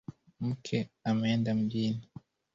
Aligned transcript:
Mkeo 0.39 0.85
ameenda 1.03 1.53
mjini 1.55 2.07